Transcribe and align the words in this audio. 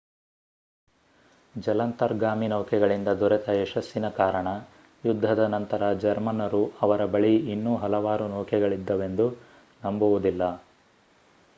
ಜಲಾಂತರ್ಗಾಮಿ 1.55 2.47
ನೌಕೆಗಳಿಂದ 2.47 3.09
ದೊರೆತ 3.19 3.49
ಯಶಸ್ಸಿನ 3.55 4.09
ಕಾರಣ 4.09 4.47
ಯುದ್ಧದ 5.03 5.45
ನಂತರ 5.47 5.91
ಜರ್ಮನ್ನರು 5.97 6.63
ಅವರ 6.81 7.05
ಬಳಿ 7.05 7.33
ಇನ್ನೂ 7.51 7.75
ಹಲವಾರು 7.75 8.27
ನೌಕೆಗಳಿದ್ದವೆಂದು 8.27 9.27
ನಂಬುವುದಿಲ್ಲ 9.83 10.43